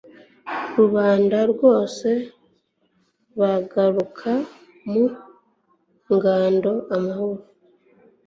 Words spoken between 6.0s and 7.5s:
ngando amahoro